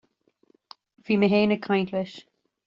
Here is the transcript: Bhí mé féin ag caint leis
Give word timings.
Bhí 1.09 1.19
mé 1.25 1.29
féin 1.35 1.55
ag 1.57 1.63
caint 1.69 1.95
leis 1.99 2.17